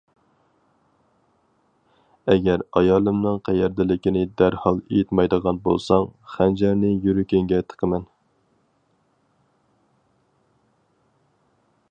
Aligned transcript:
ئەگەر 2.33 2.63
ئايالىمنىڭ 2.79 3.37
قەيەردىلىكىنى 3.49 4.23
دەرھال 4.41 4.81
ئېيتمايدىغان 4.85 5.61
بولساڭ، 5.67 6.07
خەنجەرنى 6.37 6.91
يۈرىكىڭگە 7.09 7.63
تىقىمەن! 7.73 8.07